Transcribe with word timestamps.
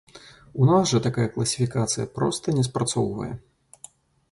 У 0.61 0.69
нас 0.69 0.87
жа 0.93 1.01
такая 1.07 1.27
класіфікацыя 1.35 2.07
проста 2.17 2.57
не 2.59 2.65
спрацоўвае. 2.71 3.31